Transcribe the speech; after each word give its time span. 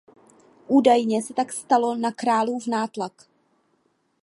Údajně 0.67 1.23
se 1.23 1.33
tak 1.33 1.53
stalo 1.53 1.95
na 1.95 2.11
králův 2.11 2.67
nátlak. 2.67 3.27